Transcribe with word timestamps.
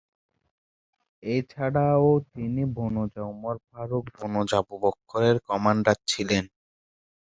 এছাড়াও 1.23 2.09
তিনি 2.31 2.61
বানৌজা 2.75 3.23
উমর 3.31 3.55
ফারুক, 3.67 4.05
বানৌজা 4.15 4.57
আবু 4.61 4.75
বকর-এর 4.83 5.37
কমান্ডার 5.47 5.97
ছিলেন। 6.07 6.43